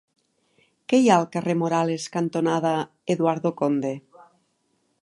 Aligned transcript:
Què 0.93 0.99
hi 1.01 1.09
ha 1.11 1.17
al 1.23 1.27
carrer 1.35 1.55
Morales 1.59 2.09
cantonada 2.17 2.73
Eduardo 3.17 3.55
Conde? 3.63 3.95